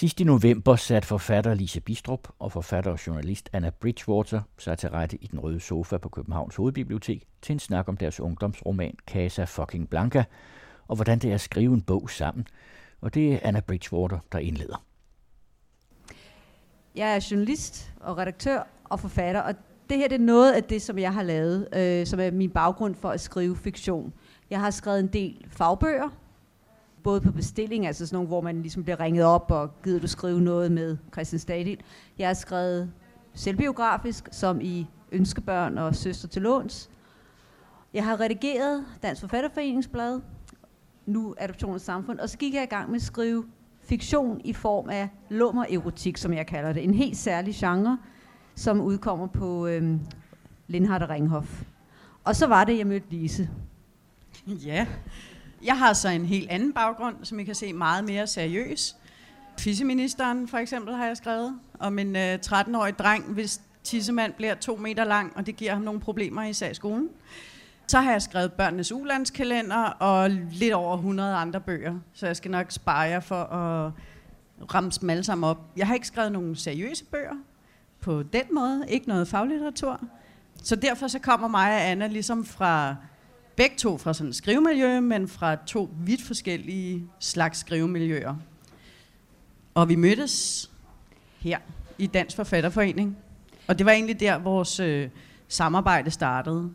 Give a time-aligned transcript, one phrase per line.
[0.00, 4.90] Sidst i november satte forfatter Lise Bistrup og forfatter og journalist Anna Bridgewater sig til
[4.90, 9.44] rette i den røde sofa på Københavns Hovedbibliotek til en snak om deres ungdomsroman Casa
[9.44, 10.24] fucking Blanca,
[10.88, 12.46] og hvordan det er at skrive en bog sammen.
[13.00, 14.84] Og det er Anna Bridgewater, der indleder.
[16.94, 19.54] Jeg er journalist og redaktør og forfatter, og
[19.90, 22.50] det her det er noget af det, som jeg har lavet, øh, som er min
[22.50, 24.12] baggrund for at skrive fiktion.
[24.50, 26.08] Jeg har skrevet en del fagbøger,
[27.02, 30.06] både på bestilling, altså sådan nogle, hvor man ligesom bliver ringet op og gider du
[30.06, 31.78] skrive noget med Christian Stadil.
[32.18, 32.92] Jeg har skrevet
[33.34, 36.90] selvbiografisk, som i Ønskebørn og Søster til Låns.
[37.94, 40.20] Jeg har redigeret Dansk Forfatterforeningsblad,
[41.06, 43.44] nu Adoptionens og Samfund, og så gik jeg i gang med at skrive
[43.82, 46.84] fiktion i form af lummer-erotik, som jeg kalder det.
[46.84, 47.98] En helt særlig genre,
[48.54, 50.00] som udkommer på øhm,
[50.68, 51.62] Lindhardt og Ringhof.
[52.24, 53.50] Og så var det, jeg mødte Lise.
[54.46, 54.86] Ja,
[55.64, 58.96] jeg har så en helt anden baggrund, som I kan se meget mere seriøs.
[59.58, 64.76] Fisseministeren for eksempel har jeg skrevet om en øh, 13-årig dreng, hvis tissemand bliver to
[64.76, 67.08] meter lang, og det giver ham nogle problemer i skolen.
[67.86, 72.50] Så har jeg skrevet børnenes ulandskalender og lidt over 100 andre bøger, så jeg skal
[72.50, 73.92] nok spare jer for at
[74.74, 75.58] ramme dem alle sammen op.
[75.76, 77.34] Jeg har ikke skrevet nogen seriøse bøger
[78.00, 80.00] på den måde, ikke noget faglitteratur.
[80.62, 82.96] Så derfor så kommer mig og Anna ligesom fra
[83.60, 88.34] begge to fra sådan et skrivemiljø, men fra to vidt forskellige slags skrivemiljøer.
[89.74, 90.70] Og vi mødtes
[91.38, 91.58] her
[91.98, 93.16] i Dansk Forfatterforening.
[93.68, 95.08] Og det var egentlig der, vores øh,
[95.48, 96.70] samarbejde startede.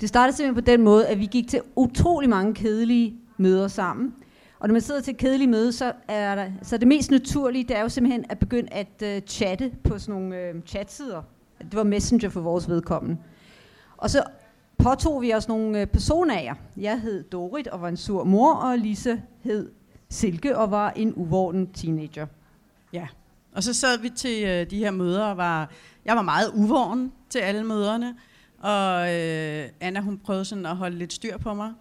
[0.00, 4.14] Det startede simpelthen på den måde, at vi gik til utrolig mange kedelige møder sammen.
[4.58, 7.76] Og når man sidder til kedelige møde, så er der, så det mest naturlige, det
[7.76, 11.22] er jo simpelthen at begynde at øh, chatte på sådan nogle øh, chatsider.
[11.58, 13.18] Det var Messenger for vores vedkommende.
[13.96, 14.24] Og så
[14.82, 16.54] påtog vi os nogle øh, personager.
[16.76, 19.70] Jeg hed Dorit og var en sur mor, og Lise hed
[20.08, 22.26] Silke og var en uvorden teenager.
[22.92, 23.06] Ja,
[23.52, 25.70] og så sad vi til øh, de her møder og var,
[26.04, 28.14] jeg var meget uvåren til alle møderne,
[28.58, 31.72] og øh, Anna hun prøvede sådan at holde lidt styr på mig.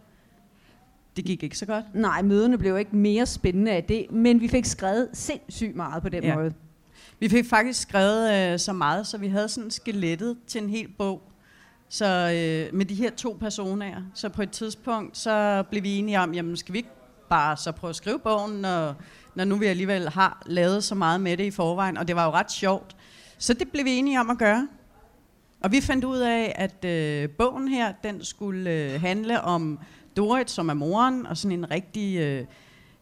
[1.16, 1.86] Det gik ikke så godt.
[1.94, 6.10] Nej, møderne blev ikke mere spændende af det, men vi fik skrevet sindssygt meget på
[6.10, 6.36] den ja.
[6.36, 6.54] måde.
[7.20, 10.88] Vi fik faktisk skrevet øh, så meget, så vi havde sådan skelettet til en hel
[10.98, 11.31] bog.
[11.94, 16.20] Så øh, med de her to personer, så på et tidspunkt, så blev vi enige
[16.20, 16.90] om, jamen skal vi ikke
[17.30, 18.96] bare så prøve at skrive bogen, når,
[19.36, 22.26] når nu vi alligevel har lavet så meget med det i forvejen, og det var
[22.26, 22.96] jo ret sjovt.
[23.38, 24.68] Så det blev vi enige om at gøre.
[25.62, 29.80] Og vi fandt ud af, at øh, bogen her, den skulle øh, handle om
[30.18, 32.46] Dorit, som er moren, og sådan en rigtig øh,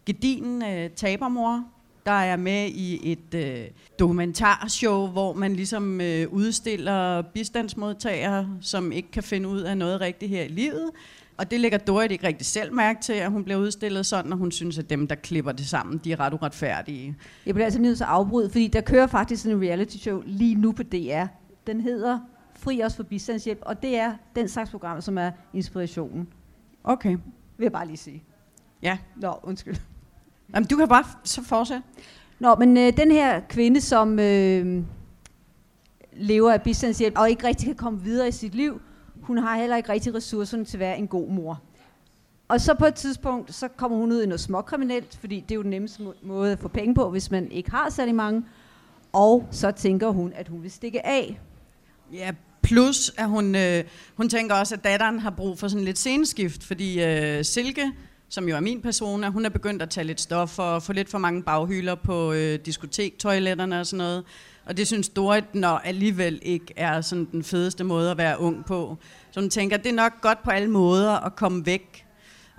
[0.06, 1.64] gedin øh, tabermor,
[2.10, 3.66] der er med i et øh,
[4.00, 10.30] dokumentarshow, hvor man ligesom øh, udstiller bistandsmodtagere, som ikke kan finde ud af noget rigtigt
[10.30, 10.90] her i livet.
[11.38, 14.38] Og det lægger Dorit ikke rigtig selv mærke til, at hun bliver udstillet sådan, og
[14.38, 17.16] hun synes, at dem, der klipper det sammen, de er ret uretfærdige.
[17.46, 20.56] Jeg bliver altså nødt til at afbryde, fordi der kører faktisk en reality show lige
[20.56, 21.26] nu på DR.
[21.68, 22.20] Den hedder
[22.56, 26.28] Fri os for bistandshjælp, og det er den slags program, som er inspirationen.
[26.84, 27.18] Okay.
[27.58, 28.24] Vil jeg bare lige sige.
[28.82, 28.98] Ja.
[29.16, 29.76] Nå, undskyld.
[30.54, 31.84] Jamen, du kan bare så fortsætte.
[32.40, 34.84] Nå, men øh, den her kvinde, som øh,
[36.14, 38.82] lever af bistandshjælp og ikke rigtig kan komme videre i sit liv,
[39.22, 41.62] hun har heller ikke rigtig ressourcerne til at være en god mor.
[42.48, 45.56] Og så på et tidspunkt, så kommer hun ud i noget småkriminelt, fordi det er
[45.56, 48.44] jo den nemmeste måde at få penge på, hvis man ikke har særlig mange.
[49.14, 51.40] Og så tænker hun, at hun vil stikke af.
[52.14, 52.32] Ja,
[52.62, 53.84] plus at hun, øh,
[54.16, 57.92] hun tænker også, at datteren har brug for sådan lidt sceneskift, fordi øh, Silke,
[58.30, 61.10] som jo er min persona, hun er begyndt at tage lidt stof og få lidt
[61.10, 64.24] for mange baghylder på øh, diskotektoiletterne og sådan noget.
[64.66, 68.66] Og det synes Dorit, når alligevel ikke er sådan den fedeste måde at være ung
[68.66, 68.98] på.
[69.32, 72.06] Så hun tænker, det er nok godt på alle måder at komme væk.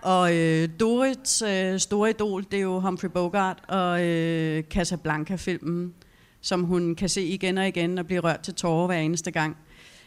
[0.02, 5.94] Og øh, Dorits øh, store idol, det er jo Humphrey Bogart og øh, Casablanca-filmen,
[6.40, 9.56] som hun kan se igen og igen og blive rørt til tårer hver eneste gang.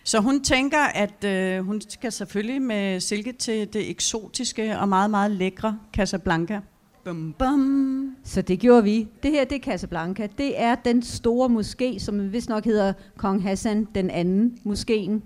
[0.03, 5.09] Så hun tænker, at øh, hun skal selvfølgelig med Silke til det eksotiske og meget,
[5.09, 6.59] meget lækre Casablanca.
[7.03, 8.15] Bum, bum.
[8.23, 9.07] Så det gjorde vi.
[9.23, 10.27] Det her, det er Casablanca.
[10.37, 15.23] Det er den store moské, som vist nok hedder Kong Hassan den anden moskeen.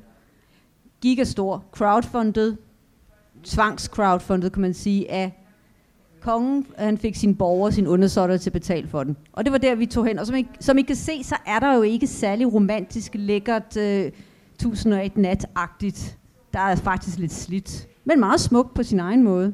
[1.01, 2.55] Gigastor, crowdfunded,
[3.43, 5.43] tvangscrowdfundet, kan man sige, af
[6.21, 9.17] kongen, han fik sine borgere, sine undersåtter til at betale for den.
[9.33, 10.19] Og det var der, vi tog hen.
[10.19, 13.77] Og som I, som I kan se, så er der jo ikke særlig romantisk, lækkert,
[13.77, 14.11] øh,
[14.59, 16.17] 1001 nat-agtigt.
[16.53, 19.53] Der er faktisk lidt slidt, men meget smukt på sin egen måde.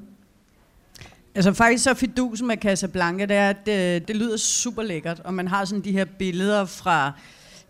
[1.36, 5.34] Altså faktisk så fidusen med Casablanca, det er, at det, det lyder super lækkert, og
[5.34, 7.12] man har sådan de her billeder fra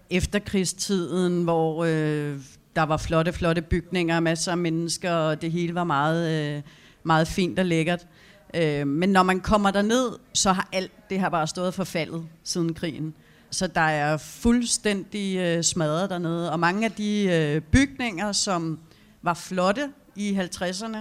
[0.09, 2.39] efterkrigstiden, hvor øh,
[2.75, 6.62] der var flotte, flotte bygninger, masser af mennesker, og det hele var meget, øh,
[7.03, 8.07] meget fint og lækkert.
[8.53, 12.74] Øh, men når man kommer derned, så har alt det her bare stået forfaldet siden
[12.74, 13.13] krigen.
[13.53, 16.51] Så der er fuldstændig øh, smadret dernede.
[16.51, 18.79] Og mange af de øh, bygninger, som
[19.21, 20.97] var flotte i 50'erne,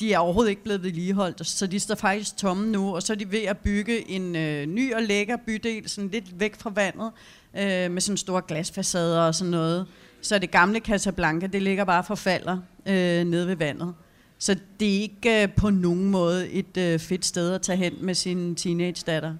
[0.00, 3.16] de er overhovedet ikke blevet vedligeholdt, så de står faktisk tomme nu, og så er
[3.16, 7.10] de ved at bygge en øh, ny og lækker bydel, sådan lidt væk fra vandet,
[7.58, 9.86] øh, med sådan store glasfacader og sådan noget.
[10.22, 13.94] Så det gamle Casablanca, det ligger bare for falder øh, nede ved vandet.
[14.38, 17.94] Så det er ikke øh, på nogen måde et øh, fedt sted at tage hen
[18.00, 19.34] med sin teenage-datter.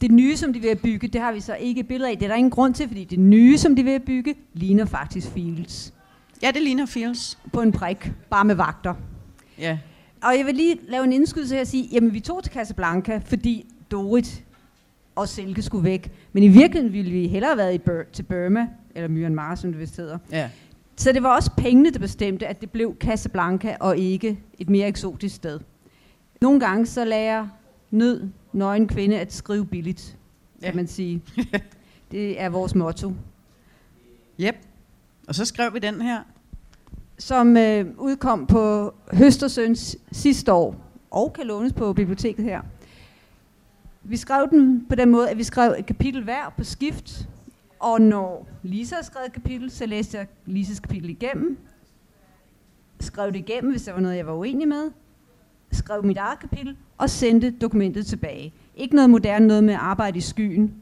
[0.00, 2.18] Det nye, som de vil bygge, det har vi så ikke billeder af.
[2.18, 5.28] Det er der ingen grund til, fordi det nye, som de vil bygge, ligner faktisk
[5.28, 5.94] Fields.
[6.42, 7.38] Ja, det ligner Fields.
[7.52, 8.94] På en prik, bare med vagter.
[9.58, 9.78] Ja.
[10.22, 13.20] Og jeg vil lige lave en indskydelse her og sige, jamen vi tog til Casablanca,
[13.24, 14.44] fordi Dorit
[15.14, 16.10] og Silke skulle væk.
[16.32, 19.70] Men i virkeligheden ville vi hellere have været i Bur- til Burma, eller Myanmar, som
[19.72, 20.18] det vist hedder.
[20.32, 20.50] Ja.
[20.96, 24.88] Så det var også pengene, der bestemte, at det blev Casablanca og ikke et mere
[24.88, 25.60] eksotisk sted.
[26.40, 27.48] Nogle gange så lærer
[27.90, 30.16] nød nøgen kvinde at skrive billigt,
[30.62, 30.76] kan Ja.
[30.76, 31.22] man sige.
[32.10, 33.12] det er vores motto.
[34.40, 34.56] Yep.
[35.28, 36.20] Og så skrev vi den her.
[37.18, 40.76] Som øh, udkom på Høstersøns sidste år,
[41.10, 42.62] og kan lånes på biblioteket her.
[44.02, 47.28] Vi skrev den på den måde, at vi skrev et kapitel hver på skift,
[47.78, 51.58] og når Lisa har skrevet et kapitel, så læste jeg Lisas kapitel igennem,
[53.00, 54.90] skrev det igennem, hvis der var noget, jeg var uenig med,
[55.74, 58.52] skrev mit eget kapitel, og sendte dokumentet tilbage.
[58.76, 60.74] Ikke noget moderne, noget med arbejde i skyen.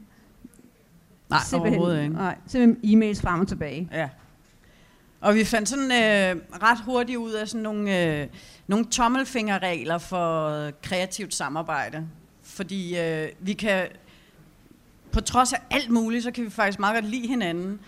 [1.29, 2.13] Nej, overhovedet ikke.
[2.13, 3.89] Nej, simpelthen e-mails frem og tilbage.
[3.91, 4.09] Ja.
[5.21, 8.27] Og vi fandt sådan øh, ret hurtigt ud af sådan nogle, øh,
[8.67, 12.07] nogle tommelfingerregler for kreativt samarbejde.
[12.43, 13.87] Fordi øh, vi kan,
[15.11, 17.79] på trods af alt muligt, så kan vi faktisk meget godt lide hinanden.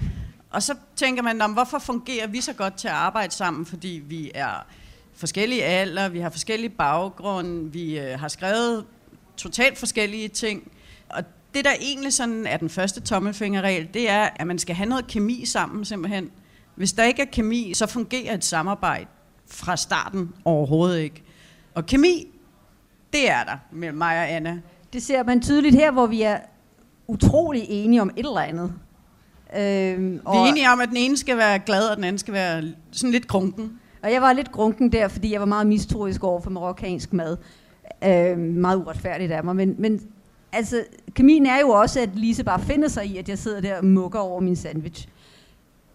[0.50, 3.66] Og så tænker man, "Nå, men hvorfor fungerer vi så godt til at arbejde sammen?
[3.66, 4.66] Fordi vi er
[5.15, 8.85] forskellige alder, vi har forskellige baggrunde, vi øh, har skrevet
[9.38, 10.71] totalt forskellige ting.
[11.09, 11.23] Og
[11.53, 15.07] det, der egentlig sådan er den første tommelfingerregel, det er, at man skal have noget
[15.07, 16.31] kemi sammen simpelthen.
[16.75, 19.06] Hvis der ikke er kemi, så fungerer et samarbejde
[19.47, 21.23] fra starten overhovedet ikke.
[21.75, 22.27] Og kemi,
[23.13, 24.61] det er der mellem mig og Anna.
[24.94, 26.38] Det ser man tydeligt her, hvor vi er
[27.07, 28.73] utrolig enige om et eller andet.
[29.57, 32.33] Øhm, Vi er enige om, at den ene skal være glad, og den anden skal
[32.33, 33.79] være sådan lidt grunken.
[34.06, 37.38] Og jeg var lidt grunken der, fordi jeg var meget mistroisk over for marokkansk mad.
[38.04, 39.56] Øh, meget uretfærdigt af mig.
[39.56, 40.02] Men, men
[40.52, 43.78] altså, kemien er jo også, at Lise bare finder sig i, at jeg sidder der
[43.78, 45.07] og mukker over min sandwich.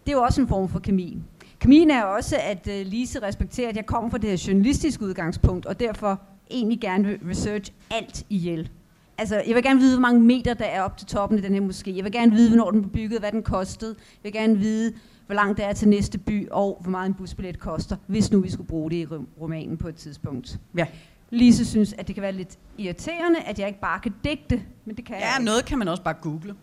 [0.07, 1.19] Det er jo også en form for kemi.
[1.59, 5.67] Kemien er også, at øh, Lise respekterer, at jeg kommer fra det her journalistiske udgangspunkt,
[5.67, 6.21] og derfor
[6.51, 8.71] egentlig gerne vil research alt ihjel.
[9.19, 11.55] Altså, jeg vil gerne vide, hvor mange meter der er op til toppen af den
[11.55, 11.97] her moské.
[11.97, 13.95] Jeg vil gerne vide, hvornår den blev bygget, hvad den kostede.
[13.99, 14.93] Jeg vil gerne vide,
[15.31, 18.41] hvor langt det er til næste by, og hvor meget en busbillet koster, hvis nu
[18.41, 20.59] vi skulle bruge det i rom- romanen på et tidspunkt.
[20.77, 20.87] Ja.
[21.31, 24.97] Lise synes, at det kan være lidt irriterende, at jeg ikke bare kan digte, men
[24.97, 26.55] det kan jeg Ja, noget kan man også bare google.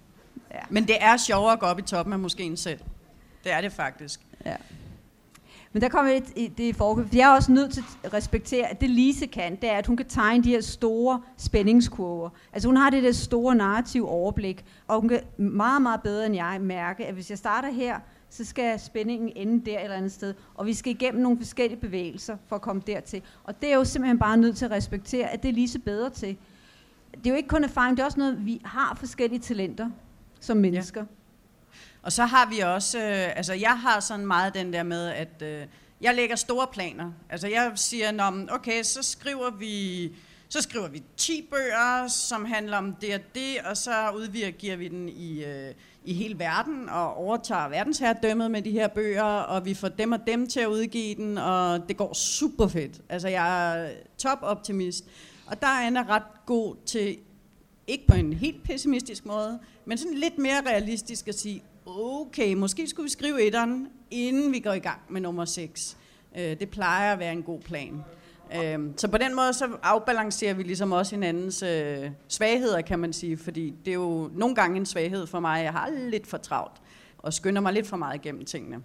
[0.53, 0.59] Ja.
[0.69, 2.79] Men det er sjovere at gå op i toppen af moskéen selv.
[3.43, 4.19] Det er det faktisk.
[4.45, 4.55] Ja.
[5.73, 7.05] Men der kommer et, et, det i forkøb.
[7.13, 9.97] Jeg er også nødt til at respektere, at det Lise kan, det er, at hun
[9.97, 12.29] kan tegne de her store spændingskurver.
[12.53, 16.35] Altså hun har det der store narrativ overblik, og hun kan meget, meget bedre end
[16.35, 20.11] jeg mærke, at hvis jeg starter her, så skal spændingen ende der et eller andet
[20.11, 23.21] sted, og vi skal igennem nogle forskellige bevægelser for at komme dertil.
[23.43, 26.09] Og det er jo simpelthen bare nødt til at respektere, at det er Lise bedre
[26.09, 26.37] til.
[27.11, 29.89] Det er jo ikke kun erfaring, det er også noget, vi har forskellige talenter
[30.39, 31.05] som mennesker.
[32.01, 35.41] Og så har vi også, øh, altså jeg har sådan meget den der med, at
[35.41, 35.67] øh,
[36.01, 37.11] jeg lægger store planer.
[37.29, 40.11] Altså jeg siger, Nå, okay, så skriver vi
[40.49, 44.87] så skriver vi 10 bøger, som handler om det og det, og så udvirker vi
[44.87, 45.73] den i, øh,
[46.05, 50.19] i hele verden og overtager verdensherredømmet med de her bøger, og vi får dem og
[50.27, 53.01] dem til at udgive den, og det går super fedt.
[53.09, 55.05] Altså jeg er top optimist.
[55.47, 57.17] Og der er Anna ret god til,
[57.87, 62.87] ikke på en helt pessimistisk måde, men sådan lidt mere realistisk at sige, okay, måske
[62.87, 65.97] skulle vi skrive etteren, inden vi går i gang med nummer 6.
[66.37, 68.03] Øh, det plejer at være en god plan.
[68.55, 73.13] Øh, så på den måde så afbalancerer vi ligesom også hinandens øh, svagheder, kan man
[73.13, 75.63] sige, fordi det er jo nogle gange en svaghed for mig.
[75.63, 76.81] Jeg har lidt for travlt
[77.17, 78.77] og skynder mig lidt for meget igennem tingene.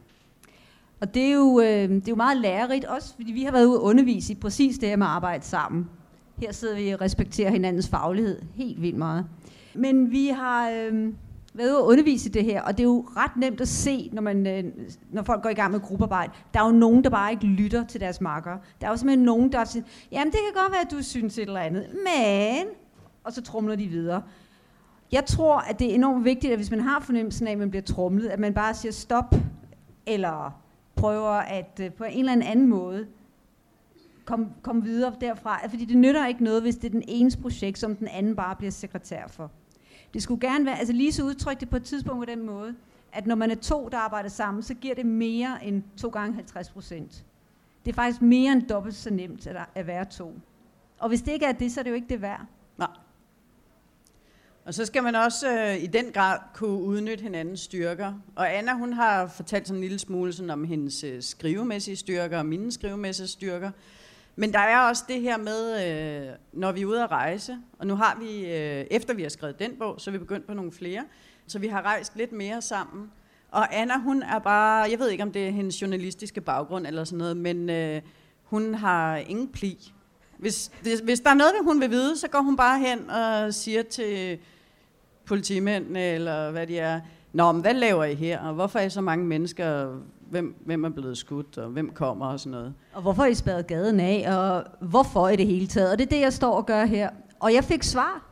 [1.01, 3.65] Og det er, jo, øh, det er jo meget lærerigt, også fordi vi har været
[3.65, 5.89] ude og undervise i præcis det her med at arbejde sammen.
[6.37, 9.27] Her sidder vi og respekterer hinandens faglighed helt vildt meget.
[9.75, 11.13] Men vi har øh,
[11.55, 14.23] været at undervise i det her, og det er jo ret nemt at se, når,
[14.23, 14.65] man, øh,
[15.11, 16.33] når folk går i gang med gruppearbejde.
[16.55, 18.59] Der er jo nogen, der bare ikke lytter til deres makker.
[18.81, 21.39] Der er jo simpelthen nogen, der siger, jamen det kan godt være, at du synes
[21.39, 22.67] et eller andet, men...
[23.25, 24.23] Og så trumler de videre.
[25.13, 27.71] Jeg tror, at det er enormt vigtigt, at hvis man har fornemmelsen af, at man
[27.71, 29.35] bliver trumlet, at man bare siger stop,
[30.07, 30.61] eller
[30.95, 33.07] prøver at øh, på en eller anden måde
[34.25, 35.61] komme kom videre derfra.
[35.69, 38.57] Fordi det nytter ikke noget, hvis det er den enes projekt, som den anden bare
[38.57, 39.51] bliver sekretær for.
[40.15, 42.75] Det skulle gerne være, altså Lise udtrykte det på et tidspunkt på den måde,
[43.13, 46.35] at når man er to, der arbejder sammen, så giver det mere end to gange
[46.35, 47.25] 50 procent.
[47.85, 50.35] Det er faktisk mere end dobbelt så nemt at, at være to.
[50.99, 52.47] Og hvis det ikke er det, så er det jo ikke det værd.
[52.79, 52.89] Nej.
[54.65, 58.13] Og så skal man også øh, i den grad kunne udnytte hinandens styrker.
[58.37, 62.39] Og Anna, hun har fortalt sådan en lille smule sådan om hendes øh, skrivemæssige styrker
[62.39, 63.71] og mine skrivemæssige styrker.
[64.37, 67.87] Men der er også det her med, øh, når vi er ude at rejse, og
[67.87, 70.55] nu har vi, øh, efter vi har skrevet den bog, så er vi begyndt på
[70.55, 71.05] nogle flere,
[71.47, 73.11] så vi har rejst lidt mere sammen.
[73.51, 77.05] Og Anna, hun er bare, jeg ved ikke om det er hendes journalistiske baggrund eller
[77.05, 78.03] sådan noget, men øh,
[78.43, 79.93] hun har ingen pli.
[80.39, 83.55] Hvis, hvis, hvis der er noget, hun vil vide, så går hun bare hen og
[83.55, 84.39] siger til
[85.25, 87.01] politimændene, eller hvad de er,
[87.33, 89.97] Nå, men hvad laver I her, og hvorfor er I så mange mennesker,
[90.33, 92.75] hvem, hvem er blevet skudt, og hvem kommer og sådan noget.
[92.93, 96.05] Og hvorfor er I spadet gaden af, og hvorfor i det hele taget, og det
[96.05, 97.11] er det, jeg står og gør her.
[97.41, 98.29] Og jeg fik svar.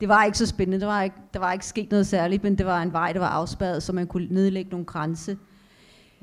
[0.00, 2.58] Det var ikke så spændende, der var ikke, der var ikke sket noget særligt, men
[2.58, 5.36] det var en vej, der var afspærret, så man kunne nedlægge nogle grænse.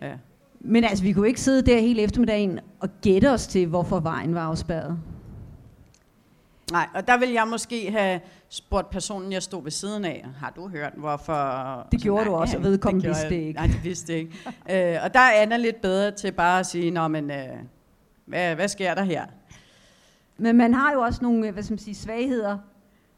[0.01, 0.13] Ja.
[0.59, 4.35] Men altså, vi kunne ikke sidde der hele eftermiddagen og gætte os til, hvorfor vejen
[4.35, 4.97] var afspærret.
[6.71, 8.19] Nej, og der vil jeg måske have
[8.49, 11.87] spurgt personen, jeg stod ved siden af, har du hørt, hvorfor...
[11.91, 13.53] Det gjorde nej, du også, og vedkommende vidste det ikke.
[13.53, 14.31] Nej, det vidste ikke.
[14.71, 17.47] øh, og der er Anna lidt bedre til bare at sige, Nå, men, øh,
[18.25, 19.25] hvad, hvad sker der her?
[20.37, 22.57] Men man har jo også nogle hvad skal man sige, svagheder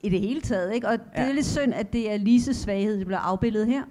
[0.01, 0.87] i det hele taget, ikke?
[0.87, 1.29] og det ja.
[1.29, 3.83] er lidt synd, at det er Lises svaghed, der bliver afbildet her.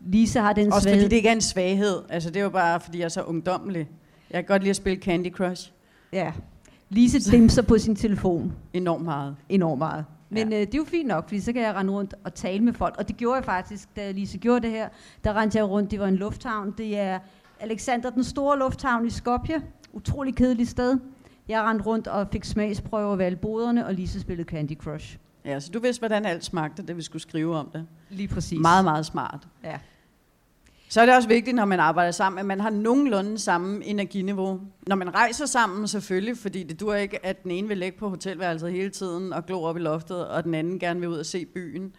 [0.00, 1.02] Lise har den Også svaghed.
[1.02, 2.02] fordi det ikke er en svaghed.
[2.08, 3.88] Altså, det er jo bare, fordi jeg er så ungdommelig.
[4.30, 5.72] Jeg kan godt lide at spille Candy Crush.
[6.12, 6.32] Ja,
[6.88, 8.52] Lise dimser på sin telefon.
[8.72, 9.36] Enormt meget.
[9.48, 10.04] Enormt meget.
[10.30, 10.60] Men ja.
[10.60, 12.72] øh, det er jo fint nok, fordi så kan jeg rende rundt og tale med
[12.72, 12.94] folk.
[12.98, 14.88] Og det gjorde jeg faktisk, da Lise gjorde det her.
[15.24, 16.74] Der rendte jeg rundt, det var en lufthavn.
[16.78, 17.18] Det er
[17.60, 19.62] Alexander den store lufthavn i Skopje.
[19.92, 20.98] Utrolig kedeligt sted.
[21.48, 25.18] Jeg rendte rundt og fik smagsprøver ved alle boderne, og Lise spillede Candy Crush.
[25.44, 27.86] Ja, så du vidste, hvordan alt smagte, da vi skulle skrive om det.
[28.10, 28.60] Lige præcis.
[28.60, 29.48] Meget, meget smart.
[29.64, 29.78] Ja.
[30.88, 34.60] Så er det også vigtigt, når man arbejder sammen, at man har nogenlunde samme energiniveau.
[34.86, 38.08] Når man rejser sammen selvfølgelig, fordi det dur ikke, at den ene vil ligge på
[38.08, 41.26] hotelværelset hele tiden og glo op i loftet, og den anden gerne vil ud og
[41.26, 41.92] se byen.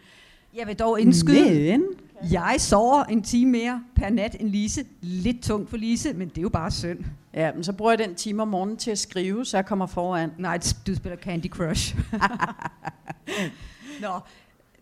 [0.56, 1.84] Jeg vil dog indskyde, men
[2.32, 4.86] jeg sover en time mere per nat end Lise.
[5.02, 7.00] Lidt tungt for Lise, men det er jo bare synd.
[7.34, 9.86] Ja, men så bruger jeg den time om morgenen til at skrive, så jeg kommer
[9.86, 10.32] foran.
[10.38, 11.96] Nej, du spiller Candy Crush.
[14.02, 14.20] Nå,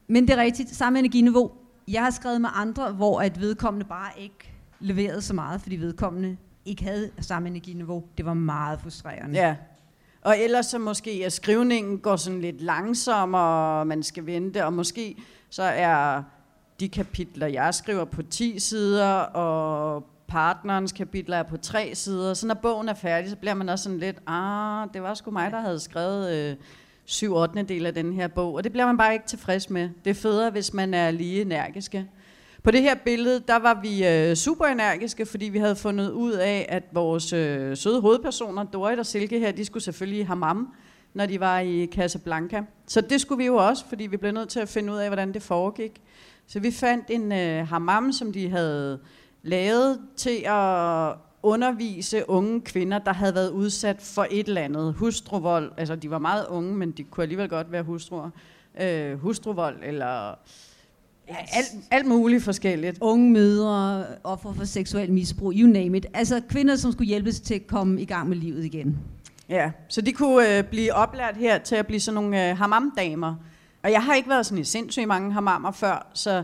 [0.07, 0.75] men det er rigtigt.
[0.75, 1.51] Samme energiniveau
[1.87, 6.37] jeg har skrevet med andre, hvor at vedkommende bare ikke leverede så meget, fordi vedkommende
[6.65, 8.03] ikke havde samme energiniveau.
[8.17, 9.39] Det var meget frustrerende.
[9.39, 9.55] Ja.
[10.21, 14.73] Og ellers så måske, at skrivningen går sådan lidt langsommere, og man skal vente, og
[14.73, 15.15] måske
[15.49, 16.23] så er
[16.79, 22.33] de kapitler, jeg skriver på 10 sider, og partnerens kapitler er på 3 sider.
[22.33, 25.31] Så når bogen er færdig, så bliver man også sådan lidt, ah, det var sgu
[25.31, 26.55] mig, der havde skrevet øh,
[27.05, 27.63] syv 8.
[27.63, 29.89] del af den her bog, og det bliver man bare ikke tilfreds med.
[30.03, 32.07] Det er federe, hvis man er lige energiske.
[32.63, 36.31] På det her billede, der var vi øh, super energiske, fordi vi havde fundet ud
[36.31, 40.73] af, at vores øh, søde hovedpersoner, Dorit og Silke her, de skulle selvfølgelig have mam,
[41.13, 42.63] når de var i Casablanca.
[42.87, 45.09] Så det skulle vi jo også, fordi vi blev nødt til at finde ud af,
[45.09, 46.01] hvordan det foregik.
[46.47, 48.99] Så vi fandt en øh, hammam, som de havde
[49.43, 54.93] lavet til at undervise unge kvinder, der havde været udsat for et eller andet.
[54.93, 58.29] Hustruvold, altså de var meget unge, men de kunne alligevel godt være hustruer.
[58.81, 60.27] Øh, hustruvold eller
[61.29, 62.97] ja, alt, alt muligt forskelligt.
[63.01, 66.05] Unge mødre, offer for seksuel misbrug, you name it.
[66.13, 68.97] Altså kvinder, som skulle hjælpes til at komme i gang med livet igen.
[69.49, 73.35] Ja, så de kunne øh, blive oplært her til at blive sådan nogle øh, hamamdamer.
[73.83, 76.43] Og jeg har ikke været sådan i sindssygt mange hamammer før, så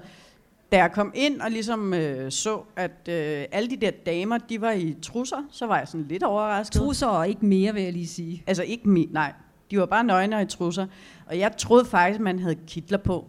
[0.72, 4.62] da jeg kom ind og ligesom øh, så, at øh, alle de der damer, de
[4.62, 6.82] var i trusser, så var jeg sådan lidt overrasket.
[6.82, 8.44] Trusser og ikke mere, vil jeg lige sige.
[8.48, 9.34] Altså ikke mere, nej.
[9.72, 10.88] De var bare nøgne og i trusser.
[11.26, 13.28] Og jeg troede faktisk, man havde kitler på,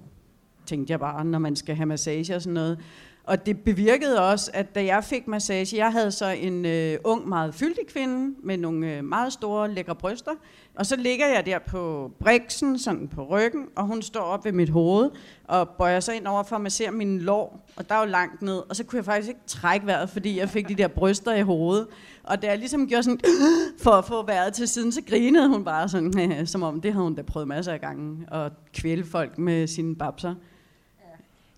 [0.67, 2.79] tænkte jeg bare, når man skal have massage og sådan noget.
[3.31, 7.29] Og det bevirkede også, at da jeg fik massage, jeg havde så en øh, ung,
[7.29, 10.31] meget fyldig kvinde med nogle øh, meget store, lækre bryster.
[10.75, 14.53] Og så ligger jeg der på briksen, sådan på ryggen, og hun står op ved
[14.53, 15.11] mit hoved
[15.45, 17.67] og bøjer sig ind over for at massere mine lår.
[17.77, 20.39] Og der er jo langt ned, og så kunne jeg faktisk ikke trække vejret, fordi
[20.39, 21.87] jeg fik de der bryster i hovedet.
[22.25, 23.21] Og da jeg ligesom gjorde sådan,
[23.85, 27.05] for at få vejret til siden, så grinede hun bare sådan, som om det havde
[27.05, 30.35] hun da prøvet masser af gange, at kvæle folk med sine babser.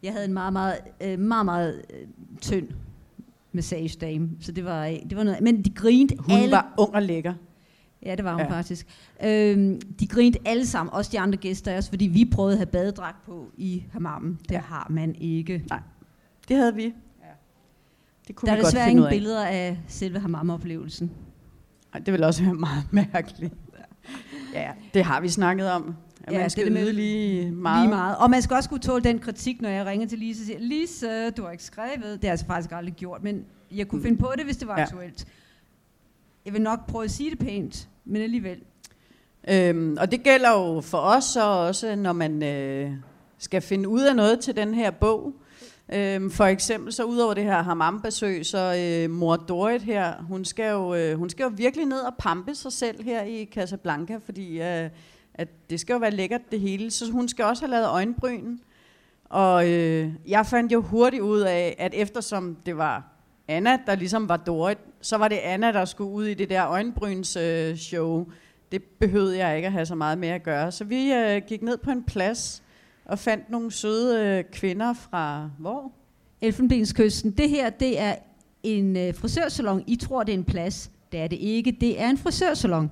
[0.02, 2.06] Jeg havde en meget, meget, øh, meget, meget øh,
[2.40, 2.68] tynd
[3.52, 5.40] massagedame, så det var, det var noget.
[5.40, 6.50] Men de grinte Hun alle.
[6.50, 7.34] var ung og lækker.
[8.02, 8.50] Ja, det var hun ja.
[8.50, 8.86] faktisk.
[9.24, 12.66] Øhm, de grinte alle sammen, også de andre gæster også, fordi vi prøvede at have
[12.66, 14.38] badedragt på i hammammen.
[14.42, 14.60] Det ja.
[14.60, 15.64] har man ikke.
[15.68, 15.80] Nej,
[16.48, 16.82] det havde vi.
[16.84, 16.90] Ja.
[18.28, 21.10] Det kunne Der vi er desværre ingen billeder af selve hammamoplevelsen.
[22.06, 23.54] Det vil også være meget mærkeligt.
[24.54, 25.94] Ja, det har vi snakket om.
[26.24, 27.82] At Ja, man skal det yde lige meget.
[27.86, 28.16] Lige meget.
[28.16, 30.58] Og man skal også kunne tåle den kritik, når jeg ringer til Lise og siger,
[30.58, 31.92] Lise, du har ikke skrevet.
[32.02, 33.44] Det har jeg altså faktisk aldrig gjort, men
[33.76, 34.04] jeg kunne Mm.
[34.04, 34.82] finde på det, hvis det var Ja.
[34.82, 35.26] aktuelt.
[36.44, 38.58] Jeg vil nok prøve at sige det pænt, men alligevel.
[39.48, 42.90] Øhm, og det gælder jo for os så også, når man øh,
[43.38, 45.32] skal finde ud af noget til den her bog.
[45.94, 50.70] Øhm, for eksempel så udover det her hammambesøg, så øh, mor Dorit her, hun skal,
[50.70, 54.62] jo, øh, hun skal jo virkelig ned og pampe sig selv her i Casablanca, fordi
[54.62, 54.90] øh,
[55.34, 56.90] at det skal jo være lækkert det hele.
[56.90, 58.58] Så hun skal også have lavet øjenbryn.
[59.24, 63.12] Og øh, jeg fandt jo hurtigt ud af, at eftersom det var
[63.48, 66.66] Anna, der ligesom var Dorit, så var det Anna, der skulle ud i det der
[66.66, 68.26] øjenbryns øh, show.
[68.72, 70.72] Det behøvede jeg ikke at have så meget med at gøre.
[70.72, 72.62] Så vi øh, gik ned på en plads
[73.04, 75.92] og fandt nogle søde øh, kvinder fra hvor?
[76.40, 77.30] Elfenbenskysten.
[77.30, 78.14] Det her, det er
[78.62, 79.84] en øh, frisørsalon.
[79.86, 80.90] I tror, det er en plads.
[81.12, 81.76] Det er det ikke.
[81.80, 82.90] Det er en frisørsalon.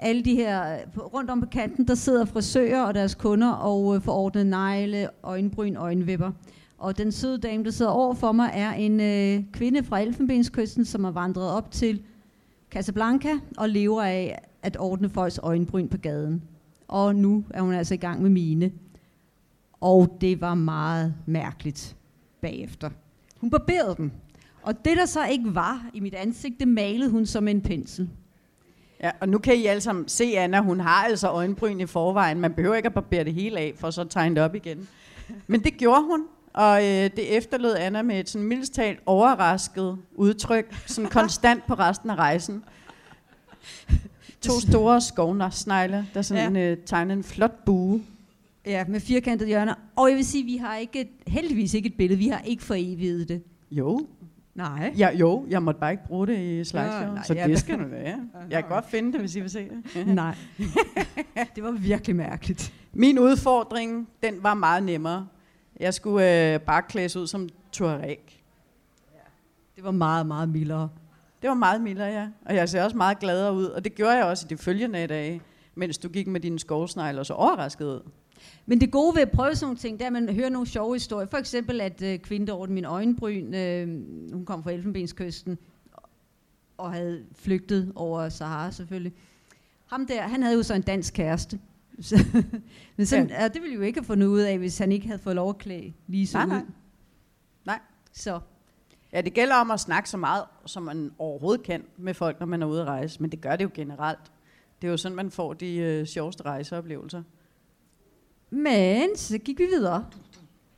[0.00, 4.02] Alle de her, rundt om på kanten, der sidder frisører og deres kunder og øh,
[4.02, 6.30] får ordnet negle, øjenbryn, øjenvipper.
[6.78, 10.84] Og den søde dame, der sidder over for mig, er en øh, kvinde fra Elfenbenskysten,
[10.84, 12.02] som har vandret op til
[12.70, 16.42] Casablanca og lever af at ordne folks øjenbryn på gaden.
[16.88, 18.72] Og nu er hun altså i gang med mine.
[19.80, 21.96] Og det var meget mærkeligt
[22.40, 22.90] bagefter.
[23.40, 24.10] Hun barberede dem.
[24.62, 28.08] Og det, der så ikke var i mit ansigt, det malede hun som en pensel.
[29.02, 32.40] Ja, og nu kan I alle sammen se, Anna, hun har altså øjenbryn i forvejen.
[32.40, 34.88] Man behøver ikke at barbere det hele af, for så tegne det op igen.
[35.46, 39.98] Men det gjorde hun, og øh, det efterlod Anna med et sådan mildest talt overrasket
[40.14, 42.64] udtryk, sådan konstant på resten af rejsen.
[44.40, 46.70] To store skovnersnegle, der sådan ja.
[46.70, 48.02] øh, tegnede en flot bue.
[48.66, 49.74] Ja, med firkantede hjørner.
[49.96, 52.18] Og jeg vil sige, vi har ikke, et- heldigvis ikke et billede.
[52.18, 53.42] Vi har ikke foreviget det.
[53.70, 54.06] Jo,
[54.58, 54.94] Nej.
[54.98, 57.46] ja, jo, jeg måtte bare ikke bruge det i slideshow, nej, så ja.
[57.46, 58.20] det skal du være.
[58.50, 60.06] Jeg kan godt finde det, hvis I vil se det.
[60.14, 60.36] Nej.
[61.54, 62.72] det var virkelig mærkeligt.
[62.92, 65.28] Min udfordring, den var meget nemmere.
[65.80, 68.18] Jeg skulle øh, bare klædes ud som Tuareg.
[69.76, 70.88] Det var meget, meget mildere.
[71.42, 72.28] Det var meget mildere, ja.
[72.46, 73.64] Og jeg ser også meget gladere ud.
[73.64, 75.40] Og det gjorde jeg også i de følgende dage,
[75.74, 78.00] mens du gik med dine skovsnegle og så overrasket ud.
[78.66, 80.66] Men det gode ved at prøve sådan nogle ting, det er, at man hører nogle
[80.66, 81.26] sjove historier.
[81.26, 83.88] For eksempel, at øh, kvinden, ordnede min øjenbryn, øh,
[84.32, 85.58] hun kom fra Elfenbenskysten,
[86.78, 89.12] og havde flygtet over Sahara selvfølgelig.
[89.86, 91.60] Ham der, han havde jo så en dansk kæreste.
[92.00, 92.24] Så,
[92.96, 93.48] men sådan, ja.
[93.48, 95.58] det ville jo ikke have fundet ud af, hvis han ikke havde fået lov at
[95.58, 96.50] klæde lige så Nej, ud.
[96.50, 96.62] nej.
[97.64, 97.78] Nej.
[98.12, 98.40] Så
[99.12, 102.46] Ja, det gælder om at snakke så meget, som man overhovedet kan med folk, når
[102.46, 103.22] man er ude at rejse.
[103.22, 104.32] Men det gør det jo generelt.
[104.82, 107.22] Det er jo sådan, man får de øh, sjoveste rejseoplevelser.
[108.50, 110.06] Men så gik vi videre.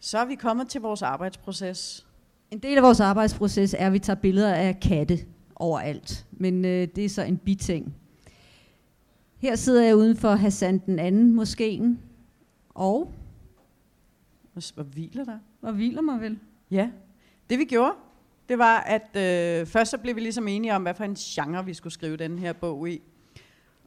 [0.01, 2.07] Så er vi kommet til vores arbejdsproces.
[2.51, 5.19] En del af vores arbejdsproces er, at vi tager billeder af katte
[5.57, 6.27] overalt.
[6.33, 7.95] Men øh, det er så en biting.
[9.39, 12.01] Her sidder jeg uden for Hassan den anden moskeen.
[12.75, 13.13] Og,
[14.75, 15.39] Hvor hviler der?
[15.61, 16.39] hvor hviler mig vel?
[16.71, 16.91] Ja,
[17.51, 17.93] det vi gjorde,
[18.49, 21.65] det var, at øh, først så blev vi ligesom enige om, hvad for en genre
[21.65, 23.03] vi skulle skrive den her bog i.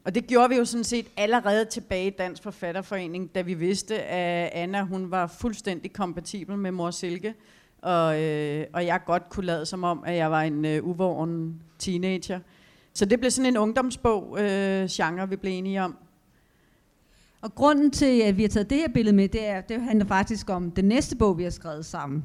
[0.04, 4.02] Og det gjorde vi jo sådan set allerede tilbage i Dansk Forfatterforening, da vi vidste,
[4.02, 7.34] at Anna hun var fuldstændig kompatibel med mor Silke,
[7.82, 11.62] og, øh, og jeg godt kunne lade som om, at jeg var en øh, uvågen
[11.78, 12.40] teenager.
[12.92, 15.96] Så det blev sådan en ungdomsbog, øh, genre, vi blev enige om.
[17.42, 20.06] Og grunden til, at vi har taget det her billede med, det, er, det handler
[20.06, 22.24] faktisk om den næste bog, vi har skrevet sammen.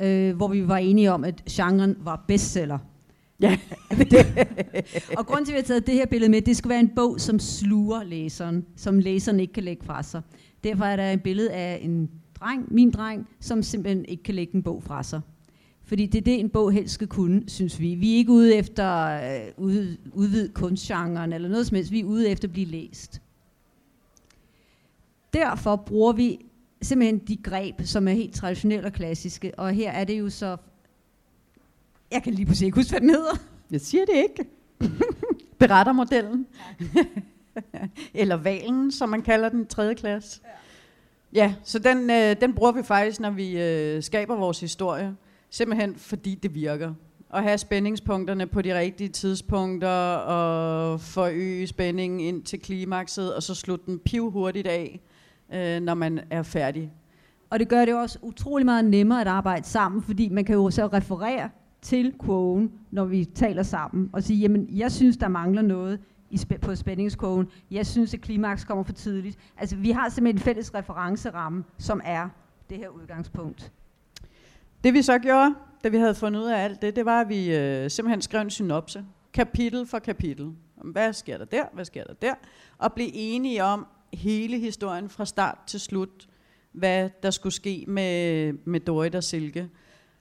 [0.00, 2.78] Øh, hvor vi var enige om, at genren var bestseller.
[3.42, 3.58] Ja.
[5.18, 6.94] og grunden til, at vi har taget det her billede med, det skulle være en
[6.96, 10.22] bog, som sluger læseren, som læseren ikke kan lægge fra sig.
[10.64, 14.54] Derfor er der et billede af en dreng, min dreng, som simpelthen ikke kan lægge
[14.54, 15.20] en bog fra sig.
[15.84, 17.94] Fordi det er det, en bog helst skal kunne, synes vi.
[17.94, 21.92] Vi er ikke ude efter øh, ud, udvide kunstgenren eller noget som helst.
[21.92, 23.22] Vi er ude efter at blive læst.
[25.32, 26.38] Derfor bruger vi
[26.82, 29.58] simpelthen de greb, som er helt traditionelle og klassiske.
[29.58, 30.56] Og her er det jo så...
[32.12, 33.36] Jeg kan lige pludselig ikke huske, hvad den hedder.
[33.70, 34.50] Jeg siger det ikke.
[35.58, 36.46] Berettermodellen.
[38.14, 40.40] Eller valen, som man kalder den tredje klasse.
[40.44, 45.16] Ja, ja så den, øh, den bruger vi faktisk, når vi øh, skaber vores historie.
[45.50, 46.94] Simpelthen fordi det virker.
[47.34, 53.54] At have spændingspunkterne på de rigtige tidspunkter, og forøge spændingen ind til klimakset, og så
[53.54, 55.00] slutte den piv hurtigt af,
[55.54, 56.92] øh, når man er færdig.
[57.50, 60.70] Og det gør det også utrolig meget nemmere at arbejde sammen, fordi man kan jo
[60.70, 61.50] så referere
[61.82, 66.36] til kurven, når vi taler sammen, og sige, jamen, jeg synes, der mangler noget i
[66.36, 67.46] spæ- på spændingskurven.
[67.70, 69.38] Jeg synes, at klimaks kommer for tidligt.
[69.56, 72.28] Altså, vi har simpelthen en fælles referenceramme, som er
[72.70, 73.72] det her udgangspunkt.
[74.84, 77.28] Det vi så gjorde, da vi havde fundet ud af alt det, det var, at
[77.28, 79.04] vi øh, simpelthen skrev en synopse.
[79.32, 80.52] Kapitel for kapitel.
[80.84, 81.64] Hvad sker der der?
[81.74, 82.34] Hvad sker der der?
[82.78, 86.28] Og blev enige om hele historien fra start til slut,
[86.72, 89.68] hvad der skulle ske med, med Dorit og Silke.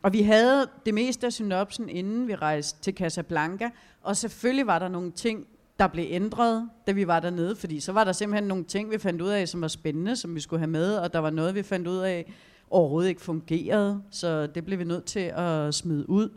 [0.04, 3.70] Og vi havde det meste af synopsen, inden vi rejste til Casablanca,
[4.02, 5.48] og selvfølgelig var der nogle ting,
[5.80, 8.98] der blev ændret, da vi var dernede, fordi så var der simpelthen nogle ting, vi
[8.98, 11.56] fandt ud af, som var spændende, som vi skulle have med, og der var noget,
[11.56, 12.34] vi fandt ud af,
[12.70, 16.30] overhovedet ikke fungerede, så det blev vi nødt til at smide ud.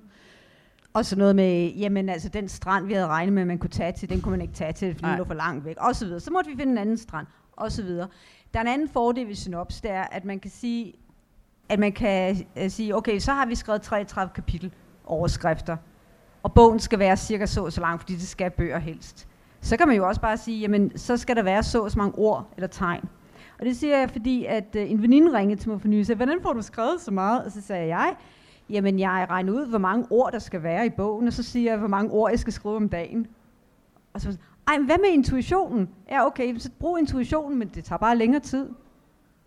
[0.93, 3.93] Og så noget med, jamen altså den strand, vi havde regnet med, man kunne tage
[3.93, 6.05] til, den kunne man ikke tage til, fordi den lå for langt væk, og så
[6.05, 6.21] videre.
[6.21, 8.09] Så måtte vi finde en anden strand, og så videre.
[8.55, 10.93] Der er en anden fordel ved Synops, det er, at man kan sige,
[11.69, 14.73] at man kan uh, sige, okay, så har vi skrevet 33 kapitel
[15.05, 15.77] overskrifter,
[16.43, 19.29] og bogen skal være cirka så så lang, fordi det skal bøger helst.
[19.61, 22.19] Så kan man jo også bare sige, jamen så skal der være så så mange
[22.19, 23.09] ord eller tegn.
[23.59, 26.07] Og det siger jeg, fordi at uh, en veninde ringede til mig for nylig og
[26.07, 27.45] sagde, hvordan får du skrevet så meget?
[27.45, 28.15] Og så sagde jeg,
[28.71, 31.71] jamen jeg regner ud, hvor mange ord der skal være i bogen, og så siger
[31.71, 33.27] jeg, hvor mange ord jeg skal skrive om dagen.
[34.13, 35.89] Og så ej, hvad med intuitionen?
[36.11, 38.69] Ja, okay, så brug intuitionen, men det tager bare længere tid.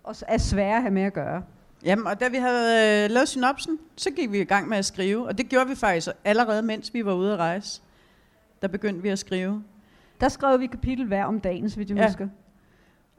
[0.03, 1.43] Og er svære at have med at gøre.
[1.83, 4.85] Jamen, og da vi havde øh, lavet synopsen, så gik vi i gang med at
[4.85, 5.27] skrive.
[5.27, 7.81] Og det gjorde vi faktisk allerede, mens vi var ude at rejse.
[8.61, 9.63] Der begyndte vi at skrive.
[10.21, 12.07] Der skrev vi kapitel hver om dagen, så vidt jeg ja.
[12.07, 12.27] husker.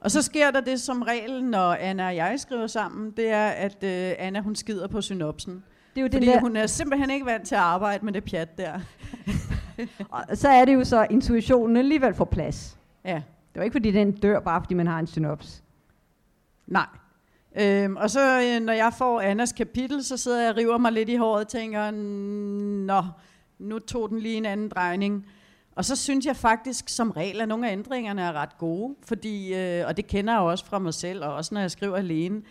[0.00, 3.46] Og så sker der det som regel, når Anna og jeg skriver sammen, det er,
[3.46, 5.64] at øh, Anna hun skider på synopsen.
[5.94, 6.40] Det er jo Fordi der...
[6.40, 8.80] hun er simpelthen ikke vant til at arbejde med det pjat der.
[10.28, 12.78] og så er det jo så, at intuitionen alligevel får plads.
[13.04, 13.22] Ja.
[13.52, 15.62] Det var ikke fordi den dør, bare fordi man har en synops.
[16.66, 16.86] Nej.
[17.56, 20.92] Øhm, og så øh, når jeg får Annas kapitel, så sidder jeg og river mig
[20.92, 23.02] lidt i håret og tænker, nå,
[23.58, 25.26] nu tog den lige en anden drejning.
[25.72, 29.54] Og så synes jeg faktisk som regel, at nogle af ændringerne er ret gode, fordi,
[29.54, 32.42] øh, og det kender jeg også fra mig selv, og også når jeg skriver alene,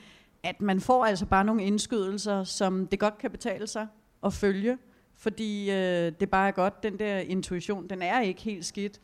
[0.44, 3.88] at man får altså bare nogle indskydelser, som det godt kan betale sig
[4.24, 4.78] at følge,
[5.18, 9.00] fordi øh, det bare er godt, den der intuition, den er ikke helt skidt.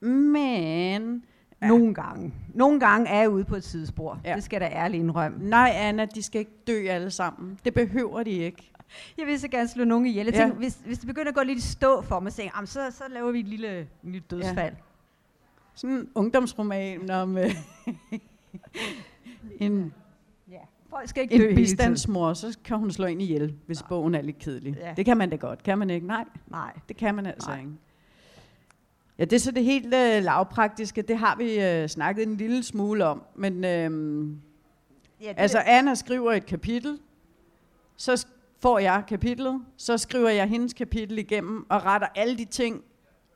[0.00, 1.24] Men
[1.62, 1.68] Ja.
[1.68, 2.34] Nogle gange.
[2.54, 4.20] Nogle gange er jeg ude på et sidespor.
[4.24, 4.34] Ja.
[4.34, 5.48] Det skal da ærligt indrømme.
[5.48, 7.58] Nej, Anna, de skal ikke dø alle sammen.
[7.64, 8.70] Det behøver de ikke.
[9.18, 10.24] Jeg vil så gerne slå nogen ihjel.
[10.26, 10.58] Jeg tænker, ja.
[10.58, 13.04] hvis, hvis det begynder at gå lidt i stå for mig, så, tænker, så, så
[13.10, 14.74] laver vi et lille, en lille dødsfald.
[14.74, 14.80] Ja.
[15.74, 17.50] Sådan en ungdomsroman om øh,
[19.60, 19.92] en,
[20.50, 20.58] ja.
[20.90, 23.88] Folk skal ikke en bistandsmor, så kan hun slå ind ihjel, hvis Nej.
[23.88, 24.76] bogen er lidt kedelig.
[24.80, 24.94] Ja.
[24.96, 26.06] Det kan man da godt, kan man ikke?
[26.06, 26.72] Nej, Nej.
[26.88, 27.58] det kan man altså Nej.
[27.58, 27.70] ikke.
[29.18, 31.02] Ja, det er så det helt øh, lavpraktiske.
[31.02, 33.22] Det har vi øh, snakket en lille smule om.
[33.34, 33.70] Men øh,
[35.20, 36.98] ja, det altså, Anna skriver et kapitel,
[37.96, 38.26] så
[38.62, 42.82] får jeg kapitlet, så skriver jeg hendes kapitel igennem og retter alle de ting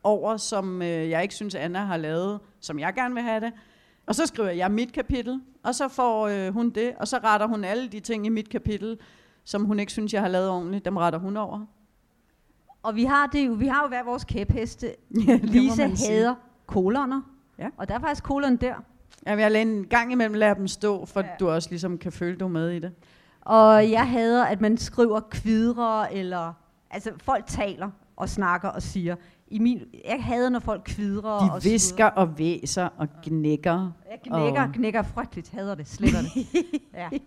[0.02, 3.52] over, som øh, jeg ikke synes, Anna har lavet, som jeg gerne vil have det.
[4.06, 7.46] Og så skriver jeg mit kapitel, og så får øh, hun det, og så retter
[7.46, 8.98] hun alle de ting i mit kapitel,
[9.44, 11.66] som hun ikke synes, jeg har lavet ordentligt, dem retter hun over.
[12.82, 14.94] Og vi har, det jo, vi har jo hver vores kæpheste.
[15.26, 16.34] Ja, Lise hader
[16.66, 17.22] koloner.
[17.58, 17.68] Ja.
[17.76, 18.74] Og der er faktisk kolon der.
[19.26, 21.26] Ja, jeg lader en gang imellem lade dem stå, for ja.
[21.40, 22.92] du også ligesom kan føle, du med i det.
[23.40, 26.52] Og jeg hader, at man skriver kvidre, eller...
[26.90, 29.16] Altså, folk taler og snakker og siger.
[29.48, 33.92] I min, jeg hader, når folk kvidrer De og visker og væser og knækker.
[34.10, 34.72] Jeg knækker, og...
[34.74, 36.46] knækker frygteligt, hader det, sletter det.
[36.94, 37.08] ja.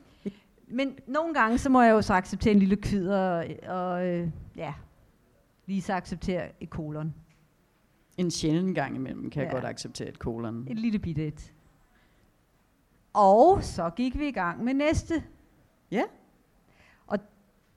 [0.73, 4.73] Men nogle gange, så må jeg jo så acceptere en lille kvider, og øh, ja,
[5.71, 7.13] lige så acceptere et kolon.
[8.17, 9.47] En sjælden gang imellem kan ja.
[9.47, 10.67] jeg godt acceptere et kolon.
[10.69, 11.53] Et lille bitte et.
[13.13, 15.23] Og så gik vi i gang med næste.
[15.91, 16.03] Ja.
[17.07, 17.19] Og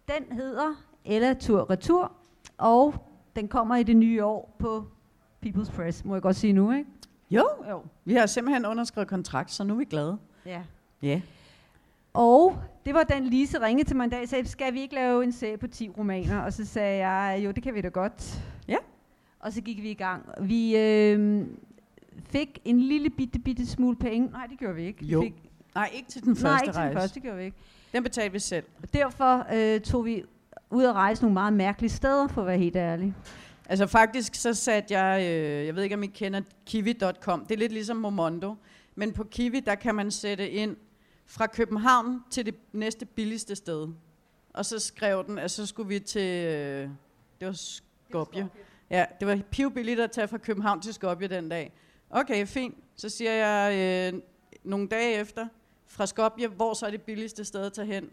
[0.08, 2.12] den hedder Ella Tur Retur,
[2.58, 2.94] og
[3.36, 4.88] den kommer i det nye år på
[5.46, 6.90] People's Press, må jeg godt sige nu, ikke?
[7.30, 7.82] Jo, jo.
[8.04, 10.18] Vi har simpelthen underskrevet kontrakt, så nu er vi glade.
[10.46, 10.62] Ja.
[11.02, 11.20] Ja.
[12.14, 14.94] Og det var den Lise ringede til mig en dag og sagde, skal vi ikke
[14.94, 16.40] lave en serie på 10 romaner?
[16.40, 18.42] Og så sagde jeg, jo det kan vi da godt.
[18.68, 18.76] Ja.
[19.40, 20.28] Og så gik vi i gang.
[20.40, 21.46] Vi øh,
[22.24, 24.28] fik en lille bitte, bitte smule penge.
[24.30, 25.04] Nej, det gjorde vi ikke.
[25.04, 25.20] Jo.
[25.20, 26.72] Vi fik Nej, ikke til den første rejse.
[26.72, 27.56] Nej, ikke til den første, det gjorde vi ikke.
[27.92, 28.64] Den betalte vi selv.
[28.82, 30.22] Og derfor øh, tog vi
[30.70, 33.14] ud at rejse nogle meget mærkelige steder, for at være helt ærlig.
[33.68, 37.58] Altså faktisk så satte jeg, øh, jeg ved ikke om I kender kiwi.com, det er
[37.58, 38.54] lidt ligesom Momondo,
[38.94, 40.76] men på Kiwi der kan man sætte ind
[41.26, 43.88] fra København til det næste billigste sted.
[44.54, 46.88] Og så skrev den, at så skulle vi til, øh,
[47.40, 48.48] det var Skopje.
[48.90, 51.72] Ja, det var pivbilligt at tage fra København til Skopje den dag.
[52.10, 52.74] Okay, fint.
[52.96, 53.74] Så siger jeg
[54.14, 54.20] øh,
[54.64, 55.46] nogle dage efter,
[55.86, 58.08] fra Skopje, hvor så er det billigste sted at tage hen.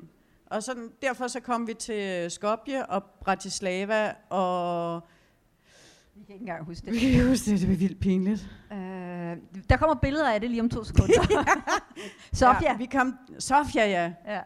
[0.45, 5.02] Og så, derfor så kom vi til Skopje og Bratislava og...
[6.15, 6.93] Vi kan ikke engang huske det.
[6.93, 8.50] Vi kan huske det, det var vildt pinligt.
[8.71, 8.78] Uh,
[9.70, 11.13] der kommer billeder af det lige om to sekunder.
[12.34, 12.72] Sofia.
[12.72, 14.12] Ja, vi kom, Sofia, ja.
[14.34, 14.39] ja.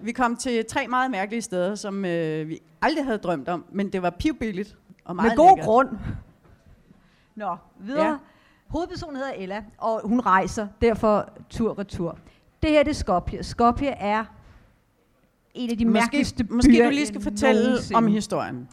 [0.00, 3.92] Vi kom til tre meget mærkelige steder, som øh, vi aldrig havde drømt om, men
[3.92, 5.66] det var pivbilligt og meget Med god lækkert.
[5.66, 5.88] grund.
[7.34, 8.06] Nå, videre.
[8.06, 8.16] Ja.
[8.68, 12.18] Hovedpersonen hedder Ella, og hun rejser, derfor tur-retur.
[12.62, 13.42] Det her det er Skopje.
[13.42, 14.24] Skopje er
[15.54, 17.96] en af de Måske, mærkeligste byer måske du lige skal fortælle nogensinde.
[17.98, 18.68] om historien.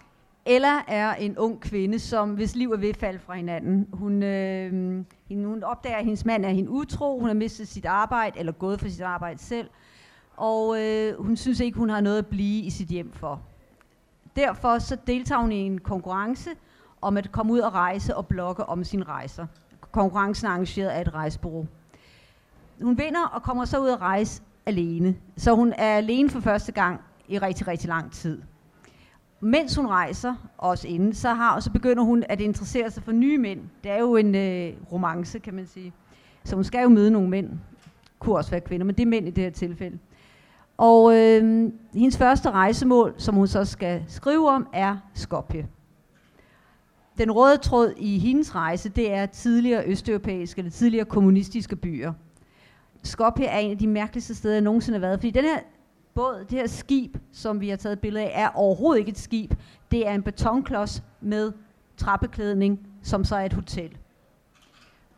[0.46, 3.88] Ella er en ung kvinde, som hvis liv er ved at falde fra hinanden.
[3.94, 5.04] Hun, øh,
[5.36, 7.20] hun opdager, at hendes mand er hende utro.
[7.20, 9.70] Hun har mistet sit arbejde, eller gået for sit arbejde selv.
[10.38, 13.42] Og øh, hun synes ikke, hun har noget at blive i sit hjem for.
[14.36, 16.50] Derfor så deltager hun i en konkurrence
[17.02, 19.46] om at komme ud og rejse og blogge om sine rejser.
[19.92, 21.68] Konkurrencen er arrangeret af et rejsebureau.
[22.82, 25.16] Hun vinder og kommer så ud at rejse alene.
[25.38, 28.42] Så hun er alene for første gang i rigtig, rigtig lang tid
[29.40, 33.38] mens hun rejser, også inden, så, har, så begynder hun at interessere sig for nye
[33.38, 33.62] mænd.
[33.84, 35.94] Det er jo en øh, romance, kan man sige.
[36.44, 37.50] Så hun skal jo møde nogle mænd.
[38.20, 40.00] Kunne også være kvinder, men det er mænd i det her tilfælde.
[40.78, 45.68] Og øh, hendes første rejsemål, som hun så skal skrive om, er Skopje.
[47.18, 52.14] Den røde tråd i hendes rejse, det er tidligere østeuropæiske eller tidligere kommunistiske byer.
[53.04, 55.60] Skopje er en af de mærkeligste steder, jeg nogensinde har været, fordi den her
[56.16, 59.18] båd, det her skib, som vi har taget et billede af, er overhovedet ikke et
[59.18, 59.54] skib.
[59.92, 61.52] Det er en betonklods med
[61.98, 63.98] trappeklædning, som så er et hotel.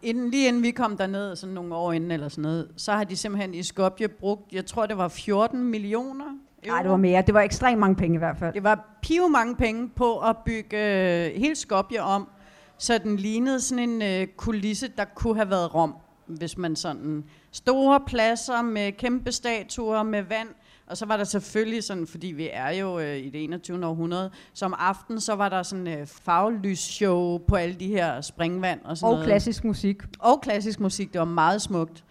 [0.02, 3.04] Inden, lige inden vi kom derned, sådan nogle år inden eller sådan noget, så har
[3.04, 6.26] de simpelthen i Skopje brugt, jeg tror det var 14 millioner.
[6.68, 7.22] Nej, det var mere.
[7.22, 8.54] Det var ekstremt mange penge i hvert fald.
[8.54, 12.30] Det var piv mange penge på at bygge øh, hele Skopje om,
[12.78, 17.24] så den lignede sådan en øh, kulisse, der kunne have været Rom, hvis man sådan
[17.52, 20.50] store pladser med kæmpe statuer med vand,
[20.92, 23.86] og så var der selvfølgelig sådan, fordi vi er jo øh, i det 21.
[23.86, 28.80] århundrede, så om aftenen, så var der sådan øh, farvelys-show på alle de her springvand
[28.84, 29.28] og sådan Og noget.
[29.28, 29.98] klassisk musik.
[30.20, 32.04] Og klassisk musik, det var meget smukt.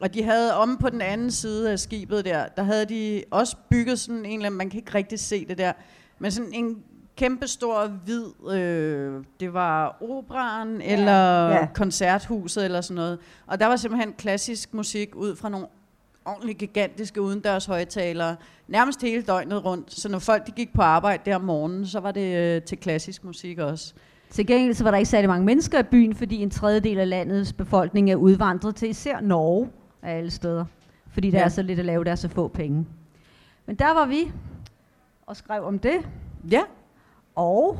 [0.00, 3.56] Og de havde om på den anden side af skibet der, der havde de også
[3.70, 5.72] bygget sådan en eller anden, man kan ikke rigtig se det der,
[6.18, 6.82] men sådan en
[7.16, 10.92] kæmpe stor hvid, øh, det var operan ja.
[10.92, 11.66] eller ja.
[11.74, 13.18] koncerthuset eller sådan noget.
[13.46, 15.66] Og der var simpelthen klassisk musik ud fra nogle
[16.26, 18.36] ordentligt gigantiske udendørs højtalere,
[18.68, 19.92] nærmest hele døgnet rundt.
[19.92, 22.78] Så når folk de gik på arbejde der om morgenen, så var det øh, til
[22.78, 23.94] klassisk musik også.
[24.30, 27.08] Til gengæld så var der ikke særlig mange mennesker i byen, fordi en tredjedel af
[27.08, 29.68] landets befolkning er udvandret til især Norge
[30.02, 30.64] af alle steder.
[31.10, 31.44] Fordi der Ja.
[31.44, 32.86] er så lidt at lave, der er så få penge.
[33.66, 34.32] Men der var vi
[35.26, 35.96] og skrev om det.
[36.50, 36.60] Ja.
[37.34, 37.78] Og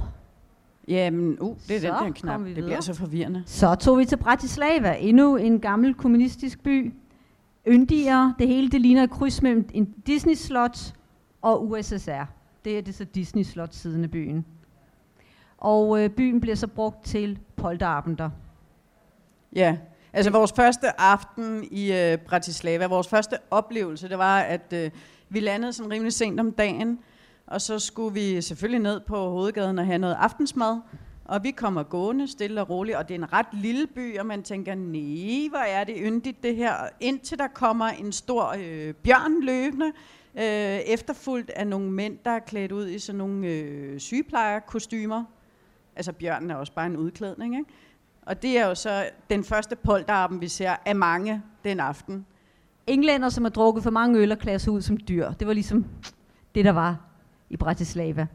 [0.88, 2.40] Jamen, uh, det er Så den der knap.
[2.40, 3.42] Det bliver så forvirrende.
[3.46, 6.94] så tog vi til Bratislava, endnu en gammel kommunistisk by.
[7.68, 10.94] Yndigere, det hele det ligner et kryds mellem en Disney-slot
[11.42, 12.24] og USSR.
[12.64, 14.46] Det er det så Disney-slot-siden af byen.
[15.58, 18.30] Og øh, byen bliver så brugt til polterabender.
[19.54, 19.76] Ja,
[20.12, 24.90] altså vores første aften i øh, Bratislava, vores første oplevelse, det var, at øh,
[25.28, 26.98] vi landede sådan rimelig sent om dagen,
[27.46, 30.80] og så skulle vi selvfølgelig ned på hovedgaden og have noget aftensmad.
[31.28, 34.26] Og vi kommer gående stille og roligt, og det er en ret lille by, og
[34.26, 36.74] man tænker, nej, hvor er det yndigt det her.
[37.00, 39.86] Indtil der kommer en stor øh, bjørn løbende,
[40.34, 40.42] øh,
[40.86, 45.24] efterfulgt af nogle mænd, der er klædt ud i sådan nogle øh, sygeplejerkostymer.
[45.96, 47.70] Altså bjørnen er også bare en udklædning, ikke?
[48.22, 52.26] Og det er jo så den første polterappen, vi ser af mange den aften.
[52.86, 55.32] Englænder, som har drukket for mange øl og klæder sig ud som dyr.
[55.32, 55.84] Det var ligesom
[56.54, 57.00] det, der var
[57.50, 58.26] i Bratislava.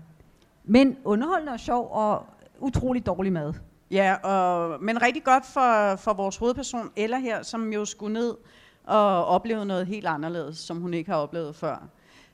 [0.64, 2.26] Men underholdende og sjov og
[2.62, 3.54] utrolig dårlig mad.
[3.92, 8.36] Ja, og, men rigtig godt for, for vores hovedperson, Ella her, som jo skulle ned
[8.84, 11.90] og opleve noget helt anderledes, som hun ikke har oplevet før.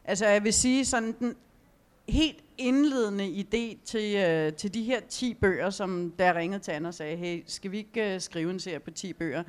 [0.05, 1.35] Altså jeg vil sige sådan den
[2.09, 6.87] helt indledende idé til, øh, til de her 10 bøger, som der ringede til Anna
[6.87, 9.43] og sagde, hey, skal vi ikke øh, skrive en serie på 10 bøger?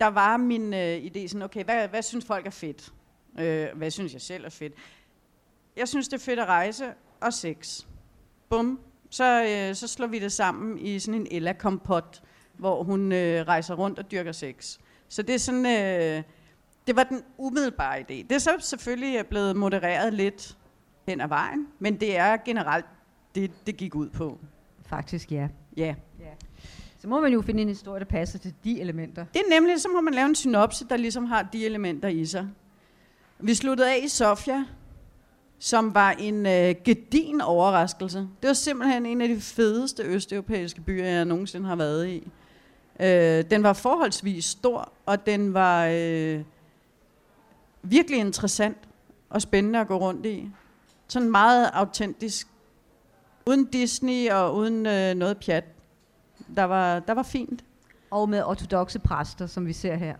[0.00, 2.92] Der var min øh, idé sådan, okay, hvad, hvad synes folk er fedt?
[3.38, 4.72] Øh, hvad synes jeg selv er fedt?
[5.76, 6.84] Jeg synes, det er fedt at rejse
[7.20, 7.84] og sex.
[8.48, 8.80] Bum.
[9.10, 12.22] Så, øh, så slår vi det sammen i sådan en Ella-kompot,
[12.58, 14.78] hvor hun øh, rejser rundt og dyrker sex.
[15.08, 16.22] Så det er sådan, øh,
[16.86, 18.14] det var den umiddelbare idé.
[18.14, 20.56] Det er så selvfølgelig blevet modereret lidt
[21.06, 22.86] hen ad vejen, men det er generelt
[23.34, 24.38] det, det gik ud på.
[24.86, 25.48] Faktisk ja.
[25.76, 25.94] Ja.
[26.98, 29.24] Så må man jo finde en historie, der passer til de elementer.
[29.34, 32.26] Det er nemlig, så må man lave en synopse, der ligesom har de elementer i
[32.26, 32.48] sig.
[33.38, 34.64] Vi sluttede af i Sofia,
[35.58, 38.18] som var en øh, gedin overraskelse.
[38.18, 42.28] Det var simpelthen en af de fedeste østeuropæiske byer, jeg nogensinde har været i.
[43.00, 46.40] Øh, den var forholdsvis stor, og den var øh,
[47.82, 48.76] virkelig interessant
[49.30, 50.50] og spændende at gå rundt i.
[51.08, 52.48] Sådan meget autentisk.
[53.46, 55.64] Uden Disney og uden øh, noget pjat.
[56.56, 57.64] Der var, der var fint.
[58.10, 60.14] Og med ortodoxe præster, som vi ser her.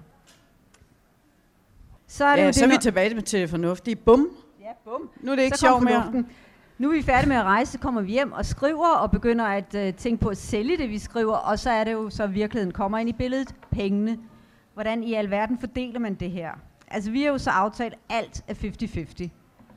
[2.07, 3.97] Så er det Ja, jo så det er vi med- tilbage til det fornuftige.
[3.97, 4.29] Bum.
[4.69, 5.11] Ja, bum.
[5.21, 6.03] Nu er det ikke sjovt mere.
[6.03, 6.33] fornuften.
[6.79, 9.45] Nu er vi færdige med at rejse, så kommer vi hjem og skriver og begynder
[9.45, 12.27] at øh, tænke på at sælge det, vi skriver, og så er det jo så
[12.27, 14.19] virkeligheden kommer ind i billedet, pengene.
[14.75, 16.51] Hvordan i alverden fordeler man det her?
[16.89, 19.29] Altså vi har jo så aftalt, alt er 50-50.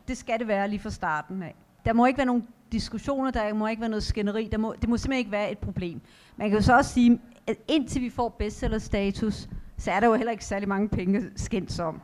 [0.08, 1.56] Det skal det være lige fra starten af.
[1.86, 4.90] Der må ikke være nogen diskussioner, der må ikke være noget skænderi, der må, det
[4.90, 6.02] må simpelthen ikke være et problem.
[6.38, 10.14] Man kan jo så også sige, at indtil vi får bestseller-status, så er der jo
[10.14, 12.02] heller ikke særlig mange penge skændt om.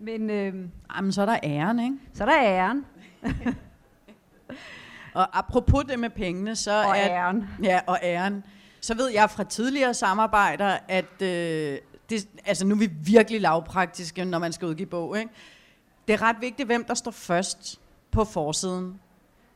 [0.00, 0.54] Men, øh,
[0.96, 1.96] Jamen, så er der æren, ikke?
[2.14, 2.86] Så er der æren.
[5.14, 7.10] og apropos det med pengene, så og er...
[7.10, 7.44] æren.
[7.62, 8.44] Ja, og æren.
[8.80, 11.78] Så ved jeg fra tidligere samarbejder, at øh,
[12.10, 15.18] det, altså nu er vi virkelig lavpraktiske, når man skal udgive bog.
[15.18, 15.30] Ikke?
[16.08, 19.00] Det er ret vigtigt, hvem der står først på forsiden.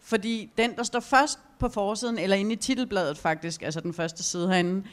[0.01, 4.23] Fordi den, der står først på forsiden, eller inde i titelbladet faktisk, altså den første
[4.23, 4.85] side herinde,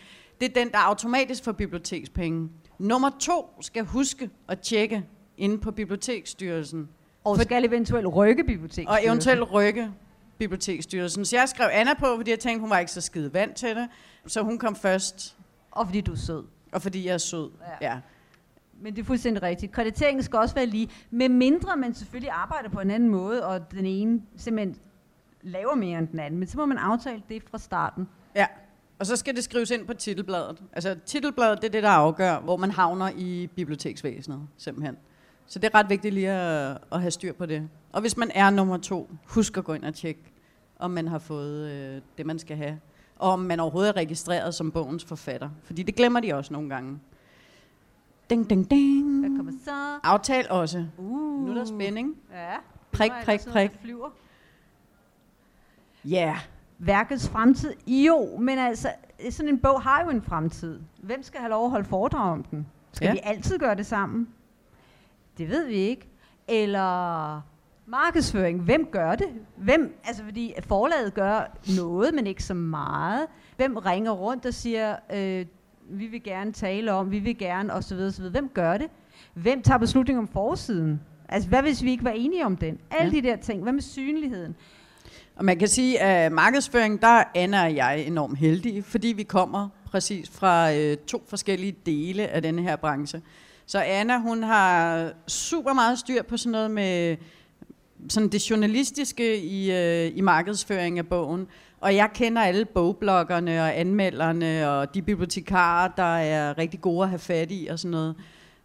[0.42, 2.50] det er den, der automatisk får bibliotekspenge.
[2.80, 5.06] Nummer to skal huske at tjekke
[5.42, 6.90] inde på Biblioteksstyrelsen.
[7.24, 8.88] Og For, skal eventuelt rykke Biblioteksstyrelsen.
[8.88, 9.92] Og eventuelt rykke
[10.38, 11.26] Biblioteksstyrelsen.
[11.26, 13.76] Så jeg skrev Anna på, fordi jeg tænkte, hun var ikke så skide vant til
[13.76, 13.90] det.
[14.28, 15.38] Så hun kom først.
[15.72, 16.44] Og fordi du er sød.
[16.72, 17.50] Og fordi jeg er sød,
[17.82, 17.92] ja.
[17.92, 18.00] ja.
[18.82, 19.72] Men det er fuldstændig rigtigt.
[19.72, 23.72] Krediteringen skal også være lige, med mindre man selvfølgelig arbejder på en anden måde, og
[23.72, 24.78] den ene simpelthen
[25.42, 26.40] laver mere end den anden.
[26.40, 28.08] Men så må man aftale det fra starten.
[28.36, 28.48] Ja,
[29.00, 30.62] og så skal det skrives ind på titelbladet.
[30.74, 34.98] Altså titelbladet, det er det, der afgør, hvor man havner i biblioteksvæsenet, simpelthen.
[35.46, 37.70] Så det er ret vigtigt lige at, at have styr på det.
[37.92, 40.22] Og hvis man er nummer to, husk at gå ind og tjekke,
[40.80, 42.80] om man har fået øh, det, man skal have.
[43.16, 45.50] Og om man overhovedet er registreret som bogens forfatter.
[45.64, 47.00] Fordi det glemmer de også nogle gange.
[48.30, 49.20] Ding, ding, ding.
[49.20, 50.00] Hvad kommer så?
[50.04, 50.86] Aftal også.
[50.98, 51.46] Uh.
[51.46, 52.18] Nu er der spænding.
[52.34, 52.56] Ja.
[52.92, 53.72] Prik, prik, prik.
[56.06, 56.26] Ja.
[56.26, 56.38] Yeah.
[56.78, 57.74] Værkets fremtid?
[57.88, 58.92] Jo, men altså,
[59.30, 60.80] sådan en bog har jo en fremtid.
[61.04, 62.68] Hvem skal have lov at holde foredrag om den?
[62.92, 63.12] Skal ja.
[63.12, 64.28] vi altid gøre det sammen?
[65.38, 66.08] Det ved vi ikke.
[66.48, 67.42] Eller
[67.86, 68.62] markedsføring.
[68.62, 69.28] Hvem gør det?
[69.58, 73.28] Hvem, altså fordi forlaget gør noget, men ikke så meget.
[73.58, 75.46] Hvem ringer rundt og siger, øh,
[75.90, 77.98] vi vil gerne tale om, vi vil gerne, osv.
[77.98, 78.30] osv.
[78.30, 78.88] Hvem gør det?
[79.34, 81.02] Hvem tager beslutning om forsiden?
[81.30, 82.80] Altså, hvad hvis vi ikke var enige om den?
[82.92, 83.22] Alle ja.
[83.22, 83.64] de der ting.
[83.64, 84.56] Hvad med synligheden?
[85.36, 89.24] Og man kan sige, at markedsføring, der er Anna og jeg enormt heldige, fordi vi
[89.24, 93.22] kommer præcis fra øh, to forskellige dele af denne her branche.
[93.72, 97.18] Så Anna, hun har super meget styr på sådan noget med
[98.10, 101.48] sådan det journalistiske i, øh, i markedsføring af bogen.
[101.80, 107.10] Og jeg kender alle bogbloggerne og anmelderne og de bibliotekarer, der er rigtig gode at
[107.10, 108.16] have fat i og sådan noget.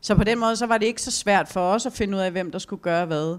[0.01, 2.23] Så på den måde så var det ikke så svært for os at finde ud
[2.23, 3.39] af, hvem der skulle gøre hvad.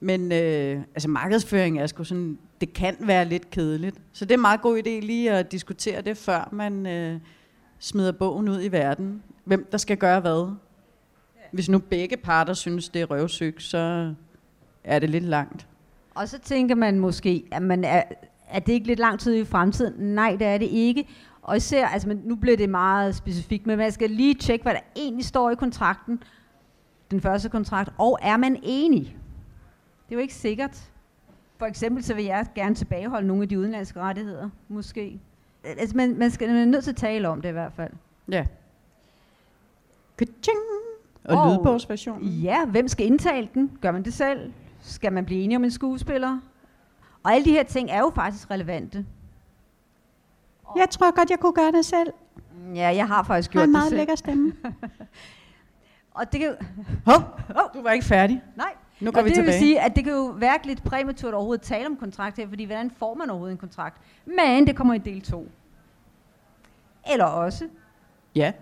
[0.00, 3.96] Men øh, altså markedsføring er sgu sådan, det kan være lidt kedeligt.
[4.12, 7.20] Så det er en meget god idé lige at diskutere det, før man øh,
[7.78, 9.22] smider bogen ud i verden.
[9.44, 10.54] Hvem der skal gøre hvad.
[11.52, 14.14] Hvis nu begge parter synes, det er røvsygt, så
[14.84, 15.66] er det lidt langt.
[16.14, 18.02] Og så tænker man måske, at man er,
[18.48, 20.14] er det ikke lidt lang tid i fremtiden?
[20.14, 21.08] Nej, det er det ikke.
[21.42, 24.80] Og især, altså nu bliver det meget specifikt, men man skal lige tjekke, hvad der
[24.96, 26.22] egentlig står i kontrakten,
[27.10, 29.16] den første kontrakt, og er man enig?
[30.08, 30.90] Det er jo ikke sikkert.
[31.58, 35.20] For eksempel så vil jeg gerne tilbageholde nogle af de udenlandske rettigheder, måske.
[35.64, 37.92] Altså man, man skal man er nødt til at tale om det i hvert fald.
[38.32, 38.46] Ja.
[40.18, 40.58] Ka-ching!
[41.28, 42.28] Og, og lydbogsversionen?
[42.28, 43.78] Ja, hvem skal indtale den?
[43.80, 44.52] Gør man det selv?
[44.80, 46.38] Skal man blive enig om en skuespiller?
[47.22, 49.06] Og alle de her ting er jo faktisk relevante.
[50.76, 52.12] Jeg tror godt, jeg kunne gøre det selv.
[52.74, 53.68] Ja, jeg har faktisk gjort det selv.
[53.68, 54.52] en meget lækker stemme.
[56.18, 56.54] og det kan
[57.06, 57.16] Hov,
[57.48, 58.42] oh, du var ikke færdig.
[58.56, 58.74] Nej.
[59.00, 59.52] Nu går og vi det tilbage.
[59.52, 62.48] vil sige, at det kan jo være lidt præmaturt overhovedet at tale om kontrakt her,
[62.48, 64.00] fordi hvordan får man overhovedet en kontrakt?
[64.24, 65.48] Men det kommer i del 2.
[67.12, 67.68] Eller også.
[68.34, 68.52] Ja.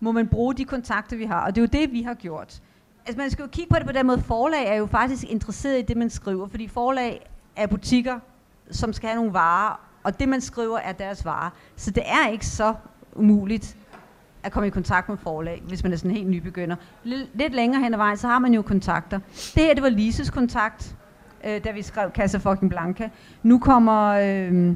[0.00, 2.60] Må man bruge de kontakter, vi har, og det er jo det, vi har gjort.
[3.06, 5.78] Altså man skal jo kigge på det på den måde, forlag er jo faktisk interesseret
[5.78, 8.18] i det, man skriver, fordi forlag er butikker,
[8.70, 11.50] som skal have nogle varer, og det, man skriver, er deres varer.
[11.76, 12.74] Så det er ikke så
[13.14, 13.76] umuligt
[14.42, 16.76] at komme i kontakt med forlag, hvis man er sådan helt nybegynder.
[17.34, 19.20] Lidt længere hen ad vejen, så har man jo kontakter.
[19.54, 20.96] Det her, det var Lises kontakt,
[21.44, 23.10] øh, da vi skrev Casa fucking Blanca.
[23.42, 24.74] Nu kommer øh,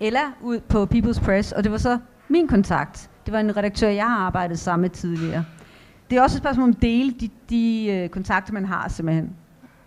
[0.00, 1.98] Ella ud på People's Press, og det var så
[2.28, 3.10] min kontakt.
[3.26, 5.44] Det var en redaktør, jeg har arbejdet sammen med tidligere.
[6.10, 9.30] Det er også et spørgsmål om at dele de, de øh, kontakter, man har simpelthen.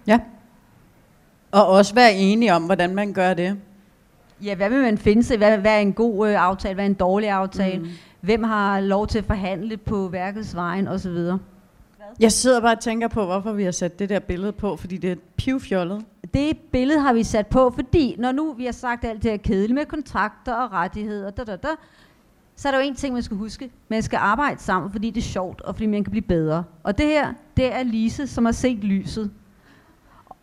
[0.07, 0.19] Ja.
[1.51, 3.57] Og også være enige om, hvordan man gør det.
[4.43, 5.38] Ja, hvad vil man finde sig?
[5.38, 6.73] Hvad, hvad er en god øh, aftale?
[6.73, 7.79] Hvad er en dårlig aftale?
[7.79, 7.89] Mm.
[8.21, 11.17] Hvem har lov til at forhandle på værkets vejen osv.?
[12.19, 14.97] Jeg sidder bare og tænker på, hvorfor vi har sat det der billede på, fordi
[14.97, 16.05] det er pivfjollet.
[16.33, 19.38] Det billede har vi sat på, fordi når nu vi har sagt alt det her
[19.38, 21.67] kedeligt med kontrakter og rettigheder, da, da, da,
[22.56, 23.72] så er der jo en ting, man skal huske.
[23.89, 26.64] Man skal arbejde sammen, fordi det er sjovt, og fordi man kan blive bedre.
[26.84, 29.32] Og det her, det er Lise, som har set lyset,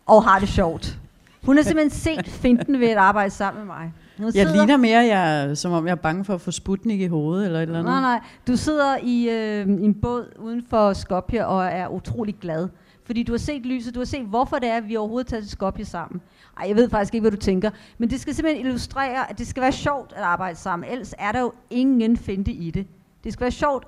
[0.05, 0.97] og har det sjovt.
[1.43, 3.93] Hun har simpelthen set finten ved at arbejde sammen med mig.
[4.17, 7.07] Hun Jeg ligner mere, jeg, som om jeg er bange for at få Sputnik i
[7.07, 7.91] hovedet, eller et eller andet.
[7.91, 8.19] Nej, nej.
[8.47, 12.69] Du sidder i, øh, en båd uden for Skopje og er utrolig glad.
[13.03, 15.41] Fordi du har set lyset, du har set, hvorfor det er, at vi overhovedet tager
[15.41, 16.21] til Skopje sammen.
[16.59, 17.71] Ej, jeg ved faktisk ikke, hvad du tænker.
[17.97, 20.89] Men det skal simpelthen illustrere, at det skal være sjovt at arbejde sammen.
[20.89, 22.87] Ellers er der jo ingen finte i det.
[23.23, 23.87] Det skal være sjovt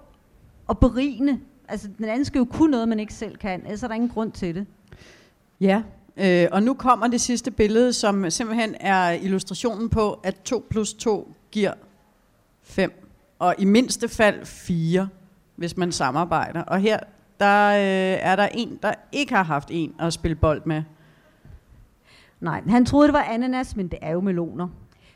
[0.68, 1.40] og berigende.
[1.68, 3.62] Altså, den anden skal jo kunne noget, man ikke selv kan.
[3.64, 4.66] Ellers er der ingen grund til det.
[5.62, 5.82] Ja,
[6.18, 10.94] øh, og nu kommer det sidste billede, som simpelthen er illustrationen på, at 2 plus
[10.94, 11.74] 2 giver
[12.64, 13.04] 5.
[13.40, 15.08] Og i mindste fald 4,
[15.56, 16.62] hvis man samarbejder.
[16.62, 17.00] Og her
[17.40, 20.84] der øh, er der en, der ikke har haft en at spille bold med.
[22.40, 24.68] Nej, han troede, det var ananas, men det er jo meloner.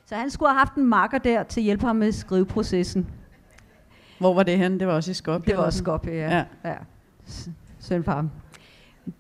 [0.06, 3.08] Så han skulle have haft en marker der til at hjælpe ham med skriveprocessen.
[4.20, 4.80] Hvor var det hen?
[4.80, 5.52] Det var også i Skopje?
[5.52, 6.38] Det var også Skopje, ja.
[6.38, 6.70] ja.
[6.70, 6.76] ja.
[7.80, 8.30] Søn for ham.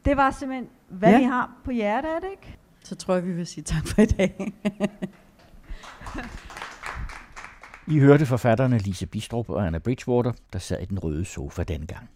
[0.06, 1.18] Det var simpelthen, hvad ja.
[1.18, 2.58] vi har på hjertet, er det ikke?
[2.84, 4.54] Så tror jeg, vi vil sige tak for i dag.
[7.88, 12.10] I hørte forfatterne Lise Bistrup og Anna Bridgewater, der sad i den røde sofa dengang.